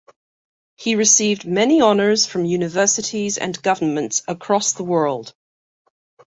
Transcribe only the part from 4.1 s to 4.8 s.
across